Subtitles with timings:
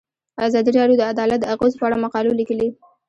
[0.47, 2.67] ازادي راډیو د عدالت د اغیزو په اړه مقالو لیکلي.